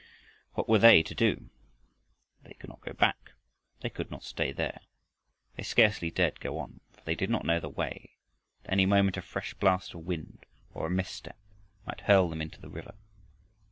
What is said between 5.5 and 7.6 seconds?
They scarcely dared go on. For they did not know